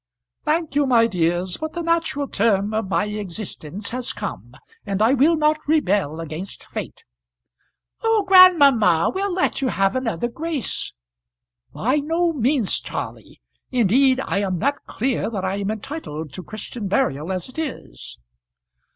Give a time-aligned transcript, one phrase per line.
[0.45, 5.13] "Thank you, my dears; but the natural term of my existence has come, and I
[5.13, 7.03] will not rebel against fate."
[8.01, 10.93] "Oh, grandmamma, we'll let you have another grace."
[11.71, 13.41] "By no means, Charley.
[13.69, 18.17] Indeed I am not clear that I am entitled to Christian burial, as it is."